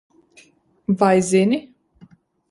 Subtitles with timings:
[0.99, 1.59] Vai zini?